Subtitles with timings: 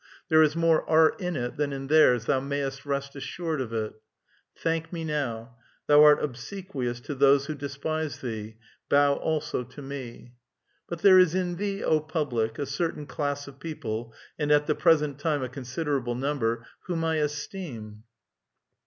[0.29, 3.93] There is more art in it than in' theirs; thou mayest rest assured of it.
[4.57, 8.57] Thank me now; thou art obsequious to those who despise thee:
[8.89, 10.33] bow also to me.
[10.89, 14.73] But there is in thee, O public, a certain class of people— and at the
[14.73, 18.01] present time a considerable number— whom I esteem.